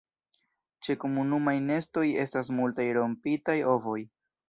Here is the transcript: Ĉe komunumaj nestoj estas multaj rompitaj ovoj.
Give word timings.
Ĉe 0.87 0.95
komunumaj 1.03 1.55
nestoj 1.67 2.07
estas 2.25 2.53
multaj 2.63 2.91
rompitaj 3.01 3.61
ovoj. 3.79 4.01